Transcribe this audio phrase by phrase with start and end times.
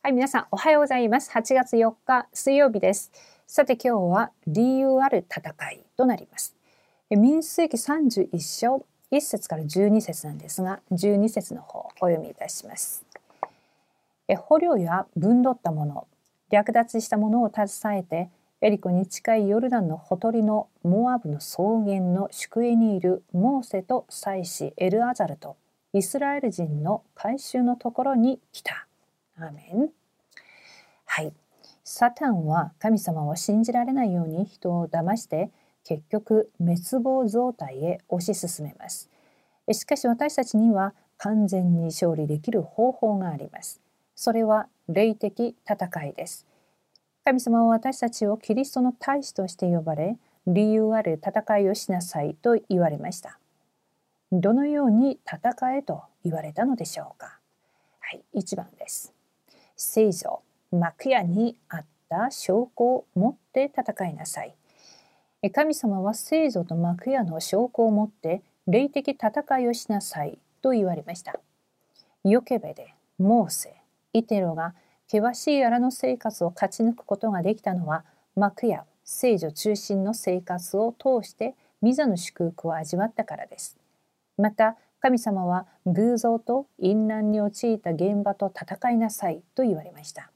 [0.00, 1.30] はい、皆さんおはようございます。
[1.32, 3.10] 8月4日水曜日です。
[3.48, 6.54] さて今日は理由ある戦いとなります。
[7.10, 13.04] 民数記31章1節から12節なんですが、12節の方お読みいたします。
[14.46, 16.06] 捕虜や分取ったもの、
[16.48, 18.30] 略奪したものを携えて
[18.60, 25.56] エリコに近いヨルダンのほとりのモアブの草原の宿営にいるモーセと祭司エルアザルと
[25.92, 28.87] イスラエル人の改宗のところに来た。
[29.40, 29.88] アーメン
[31.04, 31.32] はい。
[31.84, 35.50] サタンは神様を信じられないように人を騙して
[35.84, 39.08] 結局滅亡状態へ推し進めます。
[39.72, 43.80] しかし私たちには完全に勝利できる方法があります。
[44.14, 46.46] それは霊的戦いです。
[47.24, 53.38] 神様は私たちをキリストの大使として呼ばれ、理由ある戦いをしなさいと言われました。
[54.32, 57.38] どのように戦えと言われたのでしょうか。
[58.00, 59.17] はい、1番です。
[59.80, 60.42] 聖女、
[60.72, 64.54] 幕屋にあった証拠を持って戦いなさい。
[65.52, 71.38] 神様は聖女と幕屋の証拠を持って霊的戦いをしなさいと言われました。
[72.24, 73.76] ヨケベでモーセ、
[74.12, 74.74] イテロが
[75.06, 78.04] 険しい荒の生活を勝ち抜くことができたのは
[78.34, 83.78] 幕や聖女中心の生活を通してミザの祝福を味わったからです。
[84.36, 90.30] また神様は偶像と淫乱に陥った現場と戦いなさいと言われました。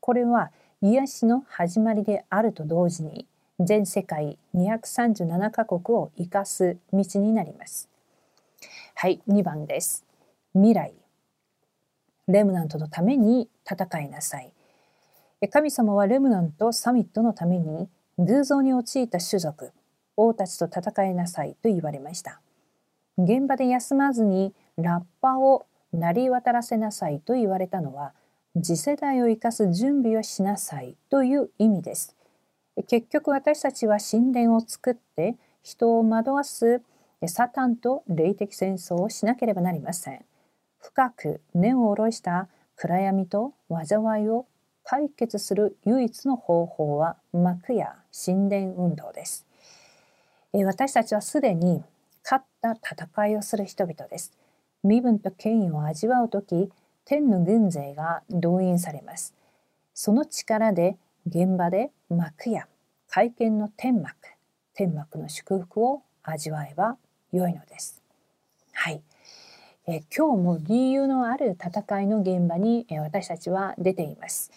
[0.00, 3.26] これは癒しの始まりであると同時に
[3.58, 7.88] 全世界237カ国を生かす道になります。
[8.94, 10.04] はい、2番です。
[10.54, 10.94] 未来
[12.28, 14.52] レムナントのために戦いなさい。
[15.50, 19.72] 神様はレムナントサミットのために偶像に陥った種族、
[20.16, 22.40] 王たちと戦いなさいと言われました。
[23.18, 28.12] 現場で休まずにラッパを鳴り渡らせなさいと言われたのは
[28.54, 32.16] 次世代を生かす準備をしなさいという意味です。
[32.88, 36.82] 結局私たちは神殿を作って人を惑わす
[37.26, 40.24] サタンと霊的戦争をしなければなりません。
[40.78, 44.46] 深く根を下ろした暗闇と災いを
[44.84, 49.46] 解決する唯一の方法は幕や神殿運動です。
[50.52, 51.82] 私たちはすでに
[52.72, 54.32] った戦いをする人々です。
[54.82, 56.70] 身分と権威を味わう時、
[57.04, 59.34] 天の軍勢が動員されます。
[59.94, 62.68] その力で現場で幕や
[63.08, 64.14] 会見の天幕、
[64.74, 66.96] 天幕の祝福を味わえば
[67.32, 68.02] 良いのです。
[68.72, 69.02] はい。
[69.88, 74.50] え今日も理由のある戦いの現場に、え私たちは出ています。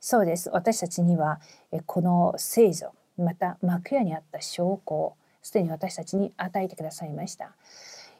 [0.00, 0.50] そうです。
[0.50, 5.14] 私たちには、えこの聖女、また幕屋にあった証拠
[5.44, 7.52] すでに私たちに与えてくださいました。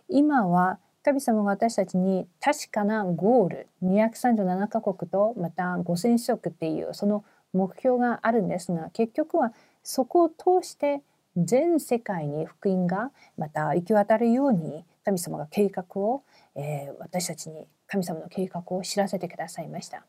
[0.08, 9.52] 今は神様が私たちに確かなゴール237カ国とまた5,000食っていうその目標があるんですが結局は
[9.82, 11.02] そこを通して
[11.36, 16.22] 全世界に福音がまた行き渡るように神様が計画を
[16.54, 20.04] えー、私たちに神様の計画を知らせてくださいました。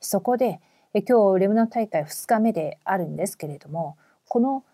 [0.00, 0.60] そこで、
[1.06, 4.64] 今日レムナ大会2日目であるんですけれどもこの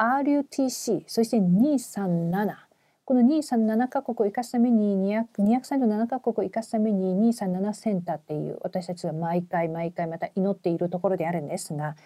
[0.00, 2.56] RUTC そして237
[3.04, 11.96] この237カ国を生かすために237カ国を生かすために237センターっていう私たちが毎回毎回また祈っているところであるんですが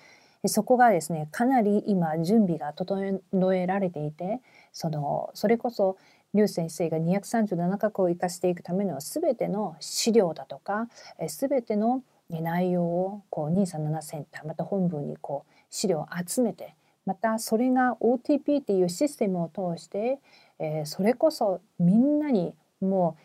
[0.47, 4.41] そこがですねかなり今準備が整えられていて
[4.73, 5.97] そのそれこそ
[6.35, 10.89] 劉先生が237カ国を生かしていくための全ての資料だとか
[11.29, 16.75] 全ての内容をこう237センターまた本部にこう資料を集めて
[17.07, 20.19] またそれが OTP っていうシステムを通して、
[20.59, 23.17] えー、それこそみんなにも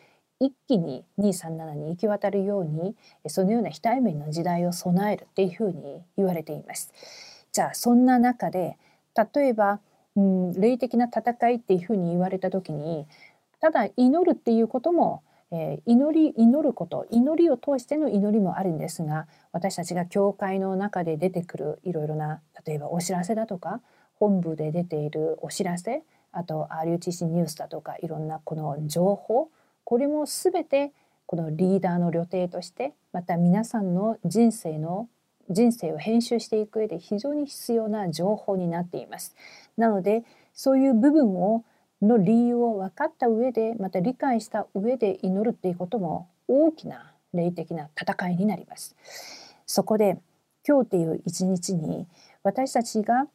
[0.42, 2.96] う一気に237に行き渡るように
[3.28, 6.94] そのような非対面の時代を備えるっていうふうに言われています。
[7.52, 8.78] じゃあそんな中で
[9.34, 9.80] 例えば
[10.16, 13.06] うん、霊的な戦いっていうふうに言われた時に
[13.62, 23.82] ただ祈るっていうことも、えー、祈り祈ること祈りを通しての祈りもあるんですが私たちが教会の中で出てくるいろいろな例えばお知らせだとか
[24.16, 29.50] 本部で出ているお知らせあと RUTC ニュースだとかいろんなこの情報
[29.84, 30.92] これも全て
[31.26, 35.08] このリーダーの旅程としてまた皆さんの人生の
[35.50, 39.36] 人生を編集していく上で非常に必要な情報になっています。
[39.78, 40.24] なので
[40.54, 41.64] そういう部分を
[42.02, 48.96] の理由を分かった上でまた理解した上で祈るっていうことも大きな霊的な戦いになります。
[49.66, 50.18] そこで
[50.68, 52.08] 今日っていう一日に
[52.44, 53.28] 私たちが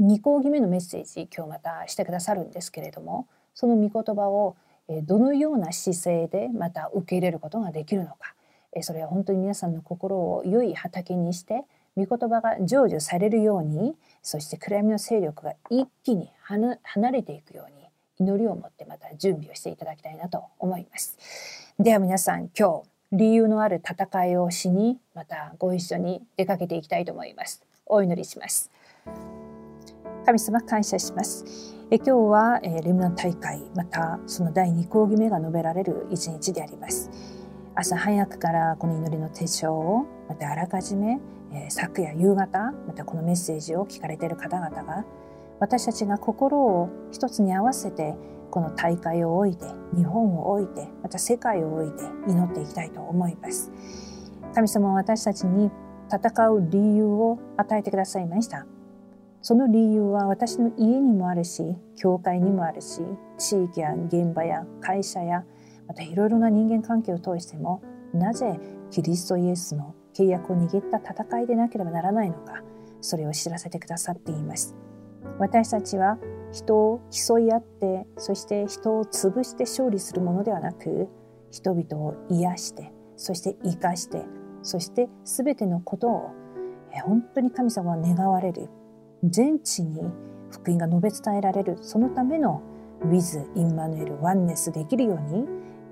[0.00, 4.56] 2講義目のメッセージ今日またしてくださるんですけれどもその御言葉を
[5.04, 8.34] どのような姿勢でまた受け入れることができるのか
[8.82, 11.64] それは本当に皆さんの心を良い畑にして
[11.96, 16.78] 御言葉が成就されるようにそして暗闇の勢力が一気に離
[17.10, 17.86] れていくように
[18.18, 21.18] 祈りを持ってまた準備をしていただきたいなと思います。
[21.78, 27.62] では皆さん今日理由のある戦いをしにまたご一緒に出かけていきたいと思います。
[27.86, 28.70] お祈りします。
[30.24, 31.44] 神様感謝します。
[31.88, 37.10] え今日は、えレムナン大会またその第2講義目が述べられる一日であります。
[37.78, 41.20] 朝早くからこの祈りの手帳をまたあらかじめ、
[41.52, 45.04] え昨夜夕方またこのメッセージを聞かれている方々が
[45.60, 48.14] 私たちが心を一つに合わせて
[48.50, 53.70] この大会を置いて日本を置いてまた世界を置いて祈っていきたいと思います。
[54.54, 55.70] 神様は私たちに
[56.10, 58.64] 戦う理由を与えてくださいました。
[59.42, 63.02] その理由は私の家にもあるし教会にもあるし
[63.36, 65.44] 地域や現場や会社や
[65.88, 68.58] またいろいろな人間関係を通してもなぜ
[68.90, 72.62] キリストイエスの契約を握った戦いでなければならないのか
[73.00, 74.74] それを知らせてくださっています。
[75.38, 76.18] 私たちは
[76.52, 81.08] 人を競い合ってそして人を潰して勝利するものではなく
[81.50, 84.22] 人々を癒してそして生かして
[84.62, 86.30] そして全てのことを
[87.04, 88.68] 本当に神様は願われる
[89.22, 90.00] 全地に
[90.50, 92.62] 福音が述べ伝えられるそのための
[93.04, 95.44] With インマヌエルワンネスできるように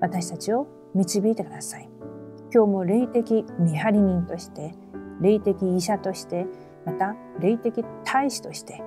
[0.05, 1.89] 私たちを導いてください。
[2.53, 4.75] 今日も霊的見張り人として
[5.23, 6.47] 霊的医者として
[6.85, 8.83] また霊的大使として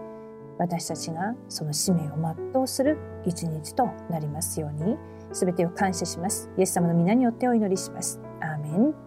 [0.60, 4.96] 私たちがその使命を全うする一日となりますように
[5.34, 6.52] 全てを感謝します。
[6.56, 8.22] イエス様の皆によってお祈りします。
[8.40, 9.07] アーメン。